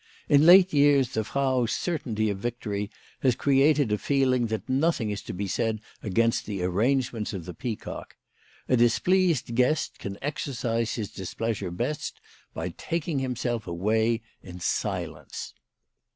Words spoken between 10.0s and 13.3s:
exercise his displeasure best by taking